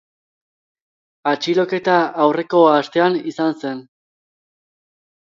Atxiloketa 1.33 1.99
aurreko 2.25 2.65
astean 2.73 3.23
izan 3.35 3.57
zen. 3.65 3.89